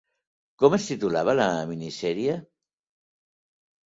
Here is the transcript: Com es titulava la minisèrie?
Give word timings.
Com 0.61 0.75
es 0.77 0.85
titulava 0.91 1.35
la 1.39 1.45
minisèrie? 1.71 2.39